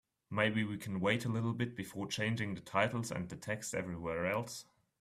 [0.31, 4.25] Maybe we can wait a little bit before changing the titles and the text everywhere
[4.25, 4.65] else?